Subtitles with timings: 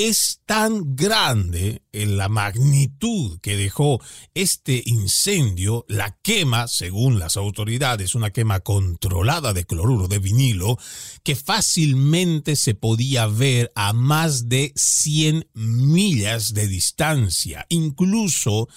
[0.00, 4.00] Es tan grande la magnitud que dejó
[4.34, 10.78] este incendio, la quema, según las autoridades, una quema controlada de cloruro de vinilo,
[11.24, 17.66] que fácilmente se podía ver a más de 100 millas de distancia.
[17.68, 18.68] Incluso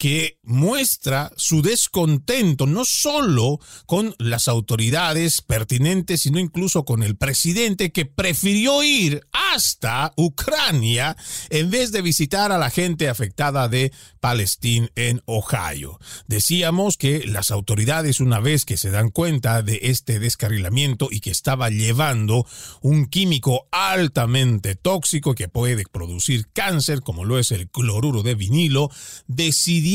[0.03, 7.93] que muestra su descontento no solo con las autoridades pertinentes, sino incluso con el presidente
[7.93, 11.15] que prefirió ir hasta Ucrania
[11.49, 15.97] en vez de visitar a la gente afectada de Palestina en Ohio.
[16.27, 21.31] Decíamos que las autoridades una vez que se dan cuenta de este descarrilamiento y que
[21.31, 22.45] estaba llevando
[22.81, 28.89] un químico altamente tóxico que puede producir cáncer como lo es el cloruro de vinilo,
[29.27, 29.92] decidieron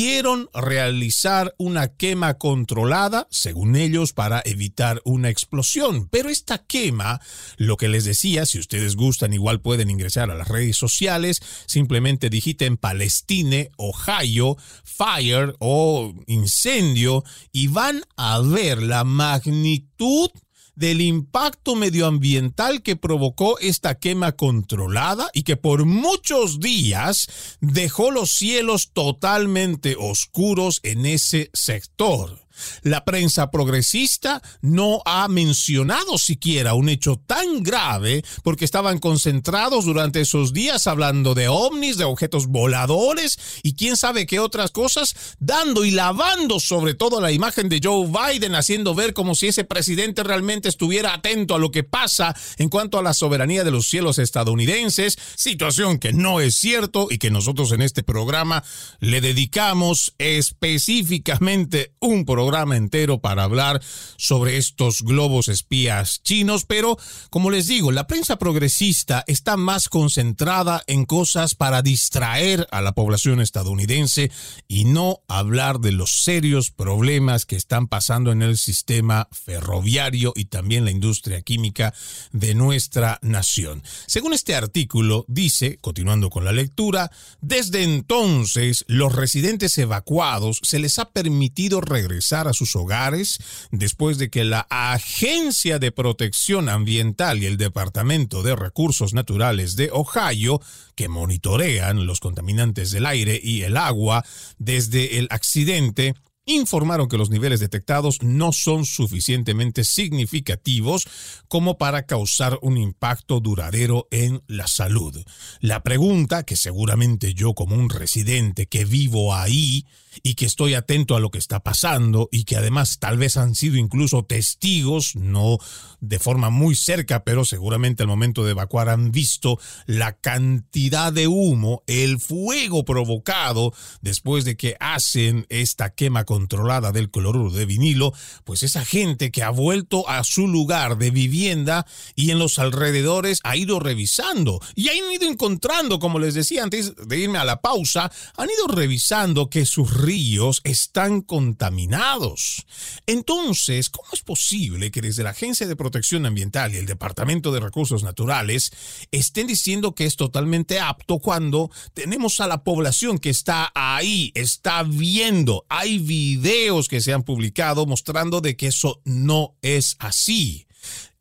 [0.55, 6.09] realizar una quema controlada, según ellos, para evitar una explosión.
[6.09, 7.21] Pero esta quema,
[7.57, 12.31] lo que les decía, si ustedes gustan, igual pueden ingresar a las redes sociales, simplemente
[12.31, 20.31] digiten Palestine, Ohio, Fire o incendio y van a ver la magnitud
[20.79, 28.31] del impacto medioambiental que provocó esta quema controlada y que por muchos días dejó los
[28.31, 32.38] cielos totalmente oscuros en ese sector.
[32.83, 40.21] La prensa progresista no ha mencionado siquiera un hecho tan grave porque estaban concentrados durante
[40.21, 45.85] esos días hablando de ovnis, de objetos voladores y quién sabe qué otras cosas, dando
[45.85, 50.23] y lavando sobre todo la imagen de Joe Biden, haciendo ver como si ese presidente
[50.23, 54.19] realmente estuviera atento a lo que pasa en cuanto a la soberanía de los cielos
[54.19, 58.65] estadounidenses, situación que no es cierto y que nosotros en este programa
[59.01, 63.83] le dedicamos específicamente un programa programa entero para hablar
[64.17, 66.97] sobre estos globos espías chinos, pero
[67.29, 72.93] como les digo, la prensa progresista está más concentrada en cosas para distraer a la
[72.93, 74.31] población estadounidense
[74.67, 80.47] y no hablar de los serios problemas que están pasando en el sistema ferroviario y
[80.47, 81.93] también la industria química
[82.33, 83.83] de nuestra nación.
[84.07, 87.11] Según este artículo, dice, continuando con la lectura,
[87.43, 93.39] desde entonces los residentes evacuados se les ha permitido regresar a sus hogares
[93.73, 99.91] después de que la Agencia de Protección Ambiental y el Departamento de Recursos Naturales de
[99.93, 100.61] Ohio,
[100.95, 104.25] que monitorean los contaminantes del aire y el agua
[104.59, 106.15] desde el accidente,
[106.49, 111.07] informaron que los niveles detectados no son suficientemente significativos
[111.47, 115.23] como para causar un impacto duradero en la salud.
[115.61, 119.85] La pregunta que seguramente yo como un residente que vivo ahí
[120.23, 123.55] y que estoy atento a lo que está pasando y que además tal vez han
[123.55, 125.59] sido incluso testigos, no
[126.01, 131.27] de forma muy cerca, pero seguramente al momento de evacuar han visto la cantidad de
[131.27, 138.13] humo, el fuego provocado después de que hacen esta quema controlada del cloruro de vinilo,
[138.45, 143.41] pues esa gente que ha vuelto a su lugar de vivienda y en los alrededores
[143.43, 147.61] ha ido revisando y han ido encontrando, como les decía antes de irme a la
[147.61, 152.65] pausa, han ido revisando que sus ríos están contaminados.
[153.07, 157.61] Entonces, ¿cómo es posible que desde la Agencia de Protección Ambiental y el Departamento de
[157.61, 158.73] Recursos Naturales
[159.11, 164.83] estén diciendo que es totalmente apto cuando tenemos a la población que está ahí, está
[164.83, 170.68] viendo, hay videos que se han publicado mostrando de que eso no es así?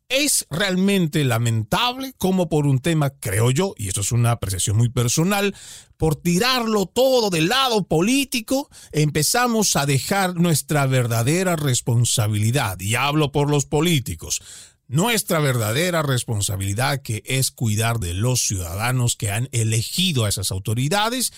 [0.10, 4.88] Es realmente lamentable como por un tema, creo yo, y esto es una apreciación muy
[4.88, 5.54] personal,
[5.98, 13.50] por tirarlo todo del lado político, empezamos a dejar nuestra verdadera responsabilidad, y hablo por
[13.50, 14.42] los políticos,
[14.88, 21.34] nuestra verdadera responsabilidad que es cuidar de los ciudadanos que han elegido a esas autoridades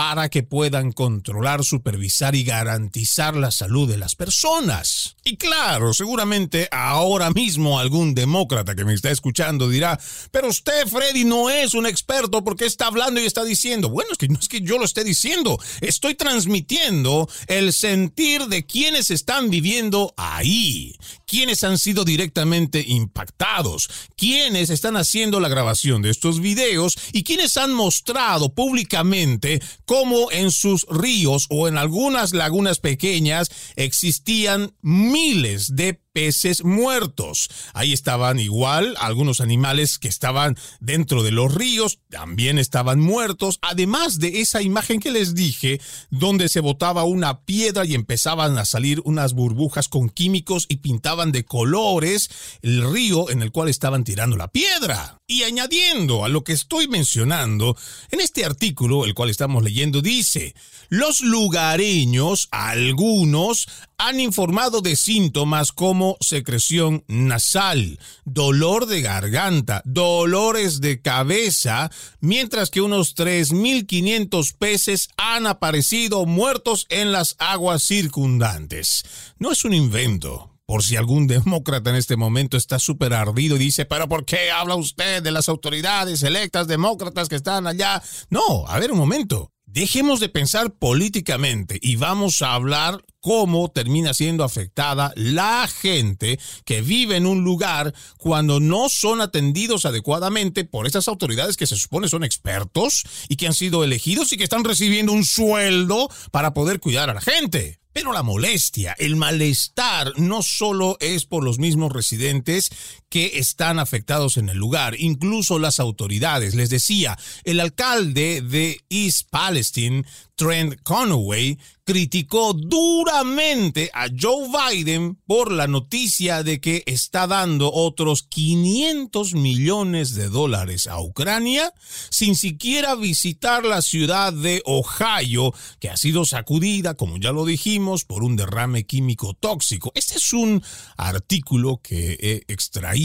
[0.00, 5.16] para que puedan controlar, supervisar y garantizar la salud de las personas.
[5.24, 11.26] Y claro, seguramente ahora mismo algún demócrata que me está escuchando dirá, pero usted, Freddy,
[11.26, 14.48] no es un experto porque está hablando y está diciendo, bueno, es que no es
[14.48, 20.96] que yo lo esté diciendo, estoy transmitiendo el sentir de quienes están viviendo ahí,
[21.30, 27.56] quienes han sido directamente impactados, quienes están haciendo la grabación de estos videos y quienes
[27.56, 36.00] han mostrado públicamente como en sus ríos o en algunas lagunas pequeñas existían miles de
[36.20, 37.48] peces muertos.
[37.72, 44.18] Ahí estaban igual algunos animales que estaban dentro de los ríos, también estaban muertos, además
[44.18, 45.80] de esa imagen que les dije,
[46.10, 51.32] donde se botaba una piedra y empezaban a salir unas burbujas con químicos y pintaban
[51.32, 52.28] de colores
[52.60, 55.16] el río en el cual estaban tirando la piedra.
[55.26, 57.78] Y añadiendo a lo que estoy mencionando,
[58.10, 60.54] en este artículo, el cual estamos leyendo, dice,
[60.90, 71.00] los lugareños, algunos, han informado de síntomas como secreción nasal, dolor de garganta, dolores de
[71.00, 79.04] cabeza, mientras que unos 3.500 peces han aparecido muertos en las aguas circundantes.
[79.38, 83.58] No es un invento, por si algún demócrata en este momento está súper ardido y
[83.58, 88.00] dice, pero ¿por qué habla usted de las autoridades electas demócratas que están allá?
[88.28, 89.50] No, a ver un momento.
[89.72, 96.82] Dejemos de pensar políticamente y vamos a hablar cómo termina siendo afectada la gente que
[96.82, 102.08] vive en un lugar cuando no son atendidos adecuadamente por esas autoridades que se supone
[102.08, 106.80] son expertos y que han sido elegidos y que están recibiendo un sueldo para poder
[106.80, 107.78] cuidar a la gente.
[107.92, 112.70] Pero la molestia, el malestar, no solo es por los mismos residentes
[113.10, 116.54] que están afectados en el lugar, incluso las autoridades.
[116.54, 120.04] Les decía, el alcalde de East Palestine,
[120.36, 128.22] Trent Conaway, criticó duramente a Joe Biden por la noticia de que está dando otros
[128.22, 131.74] 500 millones de dólares a Ucrania
[132.10, 138.04] sin siquiera visitar la ciudad de Ohio, que ha sido sacudida, como ya lo dijimos,
[138.04, 139.90] por un derrame químico tóxico.
[139.96, 140.62] Este es un
[140.96, 142.99] artículo que he extraído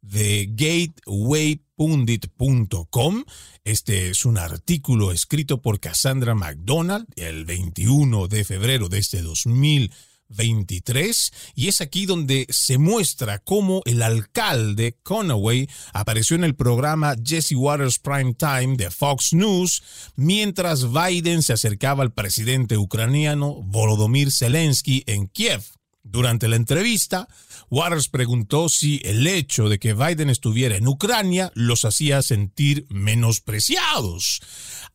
[0.00, 3.24] de gatewaypundit.com.
[3.64, 9.90] Este es un artículo escrito por Cassandra McDonald el 21 de febrero de este 2000
[10.30, 17.16] 23 y es aquí donde se muestra cómo el alcalde Conaway apareció en el programa
[17.24, 19.82] Jesse Waters Prime Time de Fox News
[20.16, 25.77] mientras Biden se acercaba al presidente ucraniano Volodymyr Zelensky en Kiev.
[26.10, 27.28] Durante la entrevista,
[27.68, 34.40] Waters preguntó si el hecho de que Biden estuviera en Ucrania los hacía sentir menospreciados.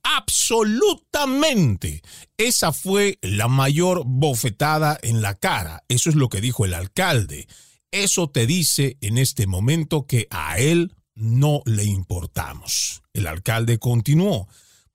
[0.02, 2.02] Absolutamente.
[2.36, 5.84] Esa fue la mayor bofetada en la cara.
[5.88, 7.47] Eso es lo que dijo el alcalde.
[7.91, 13.04] Eso te dice en este momento que a él no le importamos.
[13.13, 14.47] El alcalde continuó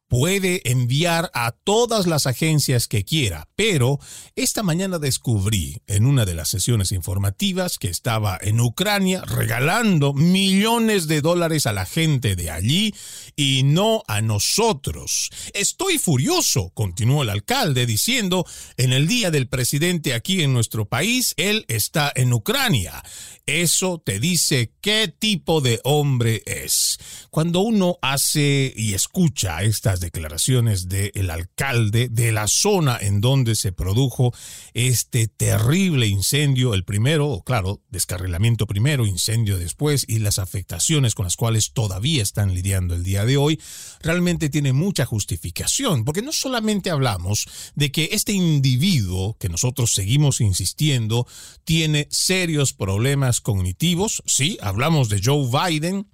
[0.09, 3.99] puede enviar a todas las agencias que quiera, pero
[4.35, 11.07] esta mañana descubrí en una de las sesiones informativas que estaba en Ucrania regalando millones
[11.07, 12.94] de dólares a la gente de allí
[13.37, 15.31] y no a nosotros.
[15.53, 21.35] Estoy furioso, continuó el alcalde diciendo, en el día del presidente aquí en nuestro país,
[21.37, 23.03] él está en Ucrania.
[23.47, 26.99] Eso te dice qué tipo de hombre es.
[27.31, 33.73] Cuando uno hace y escucha estas declaraciones del alcalde de la zona en donde se
[33.73, 34.33] produjo
[34.75, 41.37] este terrible incendio, el primero, claro, descarrilamiento primero, incendio después y las afectaciones con las
[41.37, 43.61] cuales todavía están lidiando el día de hoy,
[44.01, 50.41] realmente tiene mucha justificación, porque no solamente hablamos de que este individuo que nosotros seguimos
[50.41, 51.27] insistiendo
[51.65, 56.09] tiene serios problemas cognitivos, sí, hablamos de Joe Biden,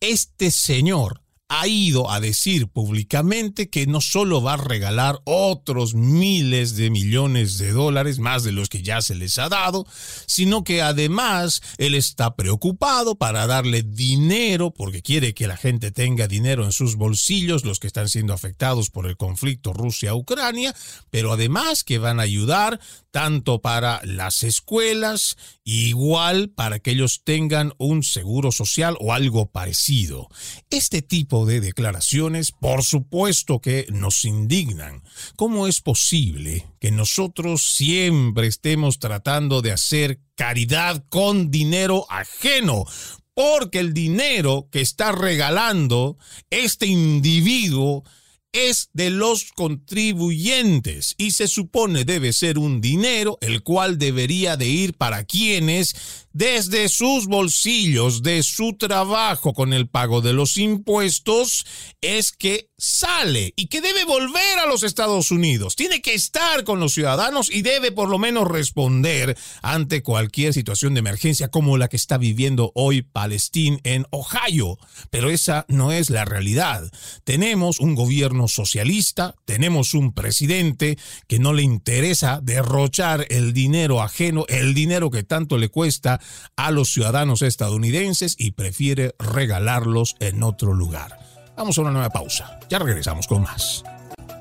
[0.00, 6.76] este señor ha ido a decir públicamente que no solo va a regalar otros miles
[6.76, 9.86] de millones de dólares, más de los que ya se les ha dado,
[10.26, 16.28] sino que además él está preocupado para darle dinero, porque quiere que la gente tenga
[16.28, 20.74] dinero en sus bolsillos, los que están siendo afectados por el conflicto Rusia-Ucrania,
[21.10, 22.78] pero además que van a ayudar
[23.10, 30.28] tanto para las escuelas, igual para que ellos tengan un seguro social o algo parecido.
[30.70, 31.00] Este
[31.46, 35.02] de declaraciones, por supuesto que nos indignan.
[35.36, 42.84] ¿Cómo es posible que nosotros siempre estemos tratando de hacer caridad con dinero ajeno?
[43.34, 46.18] Porque el dinero que está regalando
[46.50, 48.04] este individuo
[48.52, 54.66] es de los contribuyentes y se supone debe ser un dinero el cual debería de
[54.66, 55.94] ir para quienes
[56.38, 61.66] desde sus bolsillos, de su trabajo con el pago de los impuestos,
[62.00, 65.74] es que sale y que debe volver a los Estados Unidos.
[65.74, 70.94] Tiene que estar con los ciudadanos y debe por lo menos responder ante cualquier situación
[70.94, 74.78] de emergencia como la que está viviendo hoy Palestina en Ohio.
[75.10, 76.88] Pero esa no es la realidad.
[77.24, 84.44] Tenemos un gobierno socialista, tenemos un presidente que no le interesa derrochar el dinero ajeno,
[84.48, 86.20] el dinero que tanto le cuesta
[86.56, 91.18] a los ciudadanos estadounidenses y prefiere regalarlos en otro lugar.
[91.56, 92.60] Vamos a una nueva pausa.
[92.68, 93.84] Ya regresamos con más.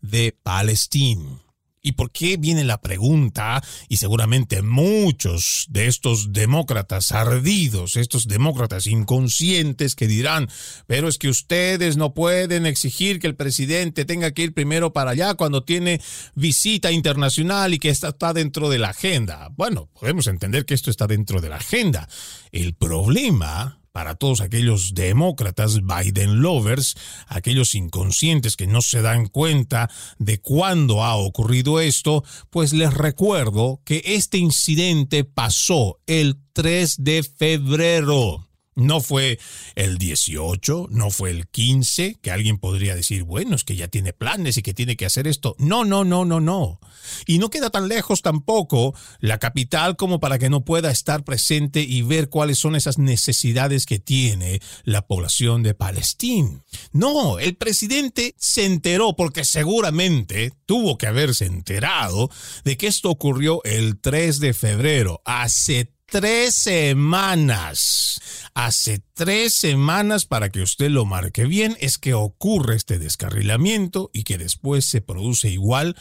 [0.00, 1.46] de Palestina.
[1.86, 3.62] ¿Y por qué viene la pregunta?
[3.88, 10.48] Y seguramente muchos de estos demócratas ardidos, estos demócratas inconscientes que dirán,
[10.88, 15.12] pero es que ustedes no pueden exigir que el presidente tenga que ir primero para
[15.12, 16.00] allá cuando tiene
[16.34, 19.50] visita internacional y que está, está dentro de la agenda.
[19.56, 22.08] Bueno, podemos entender que esto está dentro de la agenda.
[22.50, 26.96] El problema para todos aquellos demócratas Biden lovers,
[27.28, 33.80] aquellos inconscientes que no se dan cuenta de cuándo ha ocurrido esto, pues les recuerdo
[33.86, 38.46] que este incidente pasó el 3 de febrero.
[38.76, 39.38] No fue
[39.74, 44.12] el 18, no fue el 15, que alguien podría decir, bueno, es que ya tiene
[44.12, 45.56] planes y que tiene que hacer esto.
[45.58, 46.78] No, no, no, no, no.
[47.26, 51.80] Y no queda tan lejos tampoco la capital como para que no pueda estar presente
[51.80, 56.62] y ver cuáles son esas necesidades que tiene la población de Palestina.
[56.92, 62.30] No, el presidente se enteró porque seguramente tuvo que haberse enterado
[62.64, 68.20] de que esto ocurrió el 3 de febrero, hace tres semanas.
[68.54, 74.24] Hace tres semanas, para que usted lo marque bien, es que ocurre este descarrilamiento y
[74.24, 75.96] que después se produce igual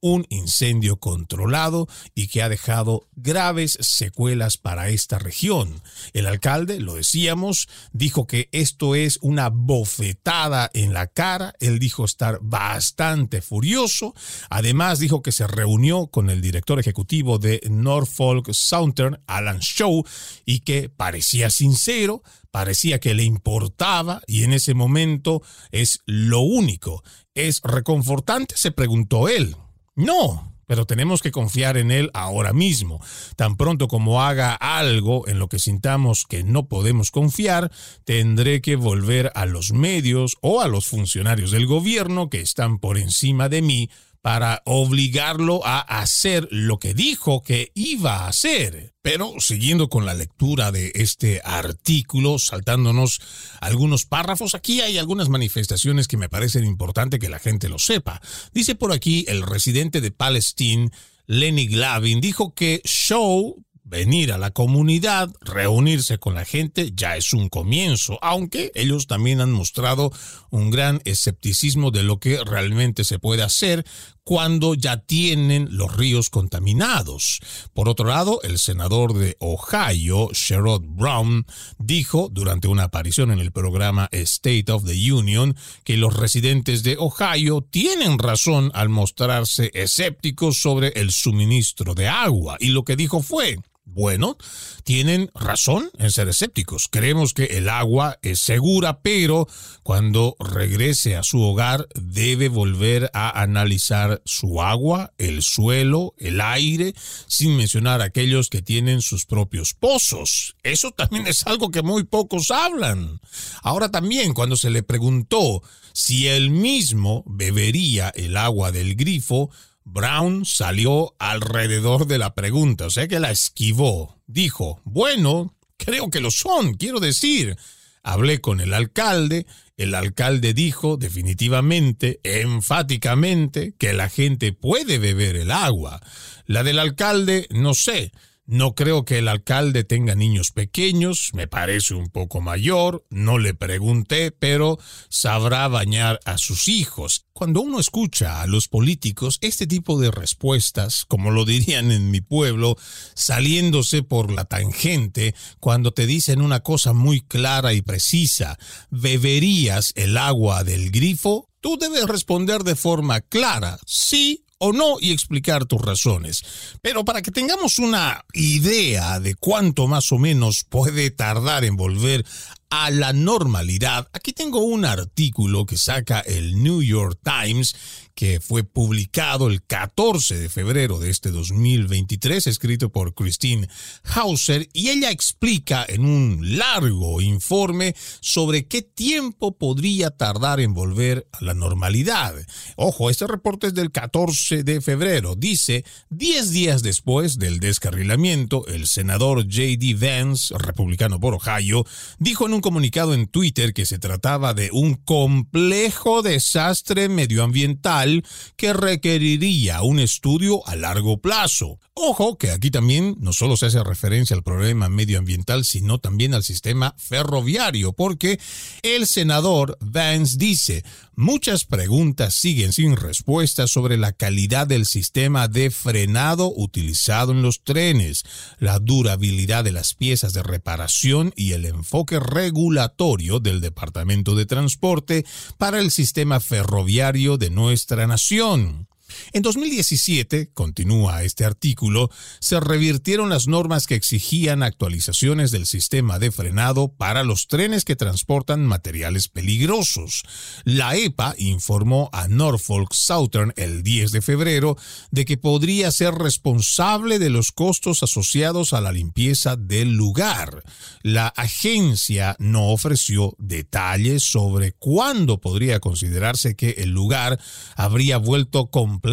[0.00, 5.82] un incendio controlado y que ha dejado graves secuelas para esta región.
[6.12, 12.04] El alcalde, lo decíamos, dijo que esto es una bofetada en la cara, él dijo
[12.04, 14.14] estar bastante furioso,
[14.50, 20.04] además dijo que se reunió con el director ejecutivo de Norfolk Southern, Alan Shaw,
[20.44, 27.02] y que parecía sincero, parecía que le importaba y en ese momento es lo único.
[27.34, 28.56] ¿Es reconfortante?
[28.56, 29.56] se preguntó él.
[29.96, 33.00] No, pero tenemos que confiar en Él ahora mismo.
[33.34, 37.70] Tan pronto como haga algo en lo que sintamos que no podemos confiar,
[38.04, 42.98] tendré que volver a los medios o a los funcionarios del gobierno que están por
[42.98, 43.90] encima de mí
[44.26, 48.92] para obligarlo a hacer lo que dijo que iba a hacer.
[49.00, 53.20] Pero siguiendo con la lectura de este artículo, saltándonos
[53.60, 58.20] algunos párrafos, aquí hay algunas manifestaciones que me parecen importante que la gente lo sepa.
[58.52, 60.90] Dice por aquí el residente de Palestine,
[61.26, 67.32] Lenny Glavin, dijo que Show venir a la comunidad, reunirse con la gente, ya es
[67.32, 70.10] un comienzo, aunque ellos también han mostrado
[70.50, 73.86] un gran escepticismo de lo que realmente se puede hacer
[74.26, 77.38] cuando ya tienen los ríos contaminados.
[77.72, 81.46] Por otro lado, el senador de Ohio, Sherrod Brown,
[81.78, 86.96] dijo durante una aparición en el programa State of the Union que los residentes de
[86.98, 92.56] Ohio tienen razón al mostrarse escépticos sobre el suministro de agua.
[92.58, 94.36] Y lo que dijo fue, bueno,
[94.84, 96.88] tienen razón en ser escépticos.
[96.90, 99.48] Creemos que el agua es segura, pero
[99.82, 106.94] cuando regrese a su hogar debe volver a analizar su agua, el suelo, el aire,
[107.26, 110.56] sin mencionar aquellos que tienen sus propios pozos.
[110.62, 113.20] Eso también es algo que muy pocos hablan.
[113.62, 119.50] Ahora también, cuando se le preguntó si él mismo bebería el agua del grifo,
[119.88, 124.20] Brown salió alrededor de la pregunta, o sea que la esquivó.
[124.26, 127.56] Dijo, bueno, creo que lo son, quiero decir.
[128.02, 129.46] Hablé con el alcalde,
[129.76, 136.00] el alcalde dijo definitivamente, enfáticamente, que la gente puede beber el agua.
[136.46, 138.10] La del alcalde, no sé,
[138.46, 143.54] no creo que el alcalde tenga niños pequeños, me parece un poco mayor, no le
[143.54, 144.78] pregunté, pero
[145.08, 147.26] sabrá bañar a sus hijos.
[147.32, 152.20] Cuando uno escucha a los políticos este tipo de respuestas, como lo dirían en mi
[152.20, 152.76] pueblo,
[153.14, 158.58] saliéndose por la tangente, cuando te dicen una cosa muy clara y precisa,
[158.90, 161.48] ¿beberías el agua del grifo?
[161.60, 166.44] Tú debes responder de forma clara, sí o no y explicar tus razones.
[166.82, 172.24] Pero para que tengamos una idea de cuánto más o menos puede tardar en volver
[172.70, 177.74] a la normalidad, aquí tengo un artículo que saca el New York Times
[178.16, 183.68] que fue publicado el 14 de febrero de este 2023, escrito por Christine
[184.04, 191.28] Hauser, y ella explica en un largo informe sobre qué tiempo podría tardar en volver
[191.30, 192.34] a la normalidad.
[192.76, 195.34] Ojo, este reporte es del 14 de febrero.
[195.36, 199.94] Dice, 10 días después del descarrilamiento, el senador J.D.
[199.94, 201.84] Vance, republicano por Ohio,
[202.18, 208.24] dijo en un comunicado en Twitter que se trataba de un complejo desastre medioambiental
[208.56, 211.78] que requeriría un estudio a largo plazo.
[211.92, 216.44] Ojo que aquí también no solo se hace referencia al problema medioambiental, sino también al
[216.44, 218.38] sistema ferroviario, porque
[218.82, 225.70] el senador Vance dice, muchas preguntas siguen sin respuesta sobre la calidad del sistema de
[225.70, 228.24] frenado utilizado en los trenes,
[228.58, 235.24] la durabilidad de las piezas de reparación y el enfoque regulatorio del Departamento de Transporte
[235.58, 238.86] para el sistema ferroviario de nuestra nación.
[239.32, 246.30] En 2017, continúa este artículo, se revirtieron las normas que exigían actualizaciones del sistema de
[246.30, 250.22] frenado para los trenes que transportan materiales peligrosos.
[250.64, 254.76] La EPA informó a Norfolk Southern el 10 de febrero
[255.10, 260.62] de que podría ser responsable de los costos asociados a la limpieza del lugar.
[261.02, 267.38] La agencia no ofreció detalles sobre cuándo podría considerarse que el lugar
[267.76, 269.05] habría vuelto completamente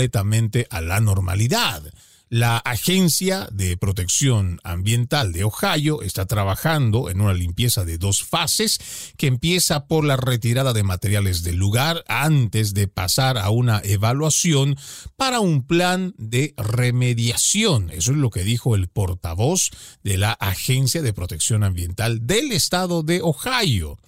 [0.70, 1.84] a la normalidad.
[2.30, 8.80] La Agencia de Protección Ambiental de Ohio está trabajando en una limpieza de dos fases
[9.18, 14.78] que empieza por la retirada de materiales del lugar antes de pasar a una evaluación
[15.16, 17.92] para un plan de remediación.
[17.92, 19.70] Eso es lo que dijo el portavoz
[20.04, 24.00] de la Agencia de Protección Ambiental del estado de Ohio.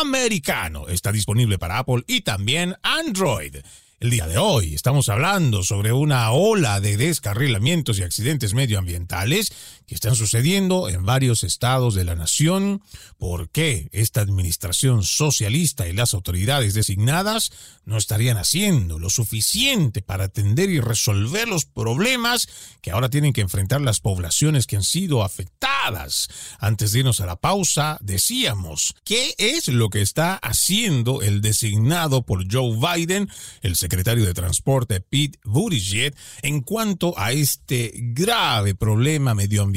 [0.00, 0.88] americano.
[0.88, 3.56] Está disponible para Apple y también Android.
[4.00, 9.52] El día de hoy estamos hablando sobre una ola de descarrilamientos y accidentes medioambientales
[9.86, 12.82] que están sucediendo en varios estados de la nación.
[13.18, 17.52] ¿Por qué esta administración socialista y las autoridades designadas
[17.84, 22.48] no estarían haciendo lo suficiente para atender y resolver los problemas
[22.80, 26.28] que ahora tienen que enfrentar las poblaciones que han sido afectadas?
[26.58, 32.22] Antes de irnos a la pausa, decíamos, ¿qué es lo que está haciendo el designado
[32.22, 33.28] por Joe Biden,
[33.62, 39.73] el secretario de Transporte Pete Buttigieg en cuanto a este grave problema medioambiental,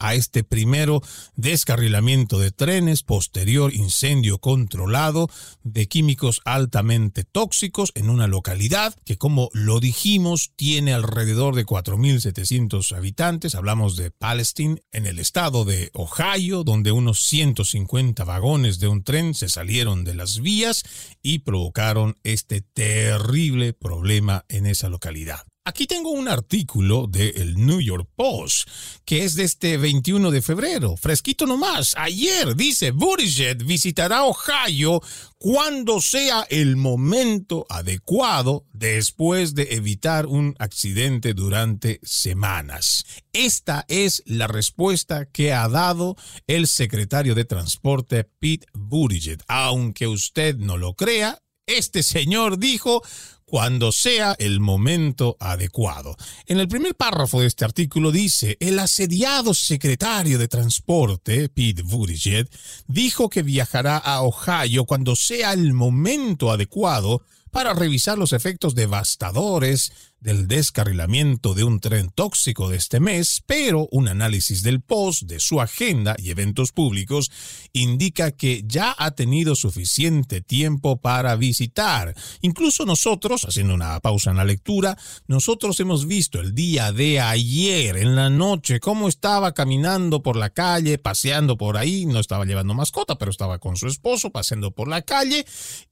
[0.00, 1.02] a este primero
[1.36, 5.28] descarrilamiento de trenes, posterior incendio controlado
[5.62, 12.96] de químicos altamente tóxicos en una localidad que como lo dijimos tiene alrededor de 4.700
[12.96, 13.54] habitantes.
[13.54, 19.34] Hablamos de Palestine en el estado de Ohio, donde unos 150 vagones de un tren
[19.34, 20.84] se salieron de las vías
[21.22, 25.44] y provocaron este terrible problema en esa localidad.
[25.66, 28.68] Aquí tengo un artículo del New York Post,
[29.06, 31.94] que es de este 21 de febrero, fresquito nomás.
[31.96, 35.00] Ayer dice, Buttigieg visitará Ohio
[35.38, 43.06] cuando sea el momento adecuado después de evitar un accidente durante semanas.
[43.32, 46.14] Esta es la respuesta que ha dado
[46.46, 49.42] el secretario de Transporte Pete Buttigieg.
[49.48, 53.02] Aunque usted no lo crea, este señor dijo
[53.44, 56.16] cuando sea el momento adecuado.
[56.46, 62.48] En el primer párrafo de este artículo dice, el asediado secretario de Transporte, Pete Buttigieg,
[62.86, 69.92] dijo que viajará a Ohio cuando sea el momento adecuado para revisar los efectos devastadores
[70.20, 75.38] del descarrilamiento de un tren tóxico de este mes, pero un análisis del post de
[75.38, 77.30] su agenda y eventos públicos
[77.72, 82.14] indica que ya ha tenido suficiente tiempo para visitar.
[82.40, 84.96] Incluso nosotros, haciendo una pausa en la lectura,
[85.26, 90.50] nosotros hemos visto el día de ayer, en la noche, cómo estaba caminando por la
[90.50, 94.88] calle, paseando por ahí, no estaba llevando mascota, pero estaba con su esposo paseando por
[94.88, 95.44] la calle,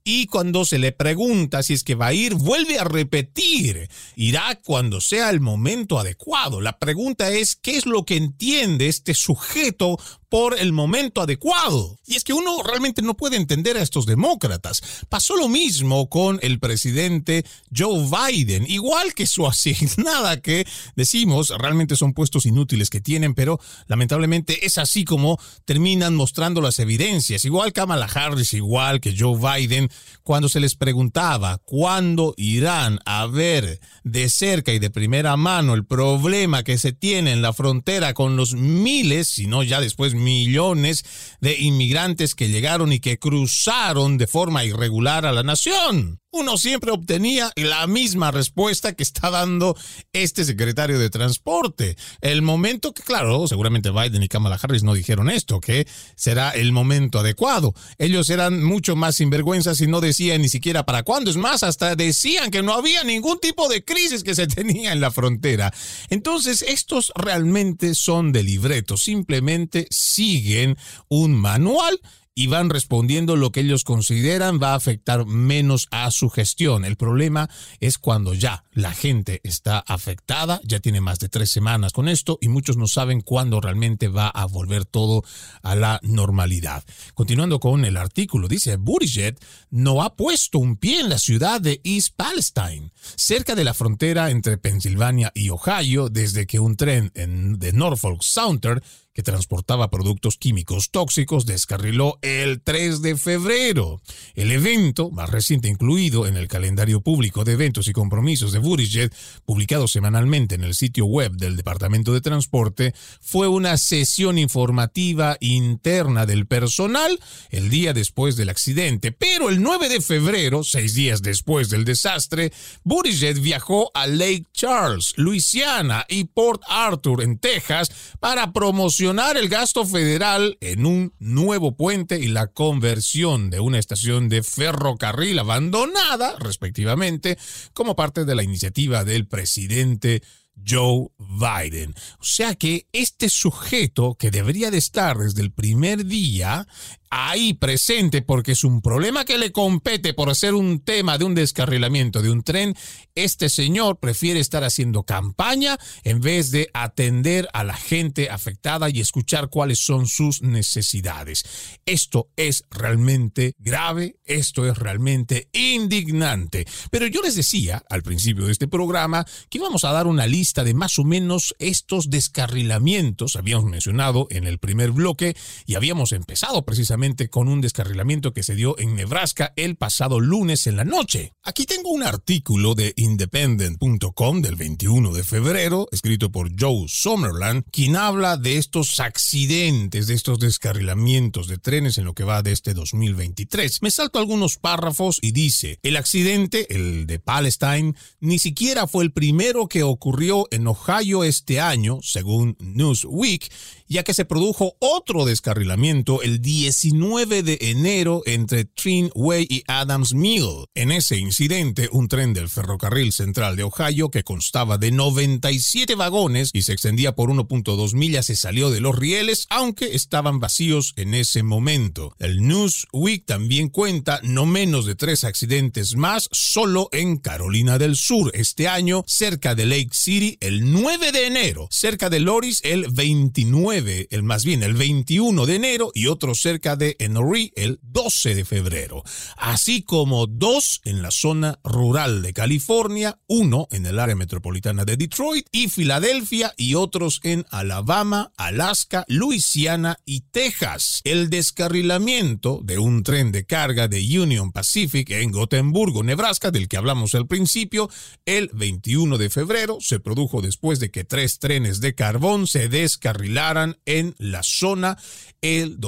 [0.05, 3.89] y cuando se le pregunta si es que va a ir, vuelve a repetir
[4.23, 6.61] irá cuando sea el momento adecuado.
[6.61, 9.99] La pregunta es, ¿qué es lo que entiende este sujeto
[10.33, 11.99] por el momento adecuado.
[12.07, 14.83] Y es que uno realmente no puede entender a estos demócratas.
[15.11, 17.45] Pasó lo mismo con el presidente
[17.77, 20.67] Joe Biden, igual que su asignada que
[20.97, 26.79] decimos realmente son puestos inútiles que tienen, pero lamentablemente es así como terminan mostrando las
[26.79, 27.45] evidencias.
[27.45, 29.91] Igual Kamala Harris, igual que Joe Biden,
[30.23, 35.85] cuando se les preguntaba cuándo irán a ver de cerca y de primera mano el
[35.85, 41.05] problema que se tiene en la frontera con los miles, si no ya después millones
[41.41, 46.91] de inmigrantes que llegaron y que cruzaron de forma irregular a la nación uno siempre
[46.91, 49.77] obtenía la misma respuesta que está dando
[50.15, 51.97] este secretario de Transporte.
[52.23, 56.73] El momento que, claro, seguramente Biden y Kamala Harris no dijeron esto, que será el
[56.73, 57.75] momento adecuado.
[57.99, 61.31] Ellos eran mucho más sinvergüenzas y no decían ni siquiera para cuándo.
[61.31, 65.03] Es más, hasta decían que no había ningún tipo de crisis que se tenía en
[65.03, 65.71] la frontera.
[66.09, 68.97] Entonces, estos realmente son de libreto.
[68.97, 70.79] Simplemente siguen
[71.09, 72.01] un manual
[72.35, 76.85] y van respondiendo lo que ellos consideran va a afectar menos a su gestión.
[76.85, 81.93] El problema es cuando ya la gente está afectada, ya tiene más de tres semanas
[81.93, 85.25] con esto y muchos no saben cuándo realmente va a volver todo
[85.63, 86.85] a la normalidad.
[87.15, 89.39] Continuando con el artículo, dice, Buttigieg
[89.71, 94.31] no ha puesto un pie en la ciudad de East Palestine, cerca de la frontera
[94.31, 98.83] entre Pensilvania y Ohio, desde que un tren en, de Norfolk Southern
[99.15, 104.01] que transportaba productos químicos tóxicos descarriló el 3 de febrero.
[104.35, 109.13] El evento, más reciente incluido en el calendario público de eventos y compromisos de Buttigieg,
[109.45, 116.25] publicado semanalmente en el sitio web del Departamento de Transporte, fue una sesión informativa interna
[116.25, 117.19] del personal
[117.51, 119.13] el día después del accidente.
[119.13, 122.53] Pero el 9 de febrero, seis días después del desastre,
[122.83, 129.85] Buttigieg viajó a Lake Charles, Luisiana y Port Arthur, en Texas, para promocionar el gasto
[129.85, 137.37] federal en un nuevo puente y la conversión de una estación de ferrocarril abandonada, respectivamente,
[137.73, 140.23] como parte de la iniciativa del presidente
[140.65, 141.95] Joe Biden.
[142.21, 146.69] O sea que este sujeto que debería de estar desde el primer día
[147.15, 151.35] ahí presente porque es un problema que le compete por ser un tema de un
[151.35, 152.75] descarrilamiento de un tren,
[153.15, 159.01] este señor prefiere estar haciendo campaña en vez de atender a la gente afectada y
[159.01, 161.45] escuchar cuáles son sus necesidades.
[161.85, 166.67] Esto es realmente grave, esto es realmente indignante.
[166.91, 170.65] Pero yo les decía al principio de este programa que íbamos a dar una lista
[170.65, 175.37] de más o menos estos descarrilamientos, habíamos mencionado en el primer bloque
[175.67, 180.69] y habíamos empezado precisamente con un descarrilamiento que se dio en Nebraska el pasado lunes
[180.69, 181.33] en la noche.
[181.43, 187.97] Aquí tengo un artículo de independent.com del 21 de febrero, escrito por Joe Summerland, quien
[187.97, 192.73] habla de estos accidentes, de estos descarrilamientos de trenes en lo que va de este
[192.73, 193.83] 2023.
[193.83, 199.11] Me salto algunos párrafos y dice, el accidente, el de Palestine, ni siquiera fue el
[199.11, 203.53] primero que ocurrió en Ohio este año, según Newsweek,
[203.89, 210.67] ya que se produjo otro descarrilamiento el 19 de enero entre Trinway y Adams Mill.
[210.75, 216.51] En ese incidente, un tren del ferrocarril central de Ohio que constaba de 97 vagones
[216.53, 221.15] y se extendía por 1.2 millas se salió de los rieles, aunque estaban vacíos en
[221.15, 222.15] ese momento.
[222.19, 228.31] El Newsweek también cuenta no menos de tres accidentes más solo en Carolina del Sur
[228.35, 234.09] este año, cerca de Lake City el 9 de enero, cerca de Loris el 29
[234.11, 238.45] el más bien el 21 de enero y otro cerca de Enory el 12 de
[238.45, 239.03] febrero,
[239.37, 244.97] así como dos en la zona rural de California, uno en el área metropolitana de
[244.97, 251.01] Detroit y Filadelfia y otros en Alabama, Alaska, Luisiana y Texas.
[251.05, 256.77] El descarrilamiento de un tren de carga de Union Pacific en Gotemburgo, Nebraska, del que
[256.77, 257.89] hablamos al principio,
[258.27, 263.79] el 21 de febrero se produjo después de que tres trenes de carbón se descarrilaran
[263.87, 264.99] en la zona
[265.41, 265.81] el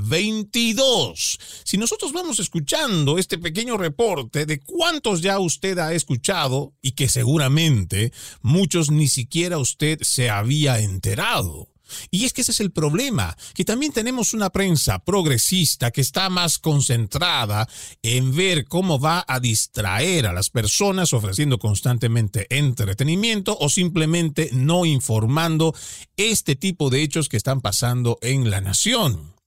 [0.00, 1.38] 2022.
[1.64, 7.08] Si nosotros vamos escuchando este pequeño reporte de cuántos ya usted ha escuchado y que
[7.08, 11.70] seguramente muchos ni siquiera usted se había enterado.
[12.10, 16.28] Y es que ese es el problema, que también tenemos una prensa progresista que está
[16.28, 17.68] más concentrada
[18.02, 24.84] en ver cómo va a distraer a las personas ofreciendo constantemente entretenimiento o simplemente no
[24.86, 25.74] informando
[26.16, 29.39] este tipo de hechos que están pasando en la nación.